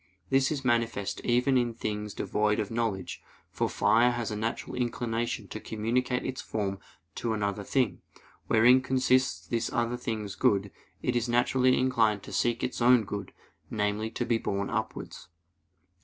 [0.31, 5.47] This is manifest even in things devoid of knowledge: for fire has a natural inclination
[5.49, 6.79] to communicate its form
[7.13, 8.01] to another thing,
[8.47, 10.71] wherein consists this other thing's good; as
[11.03, 13.31] it is naturally inclined to seek its own good,
[13.69, 15.27] namely, to be borne upwards.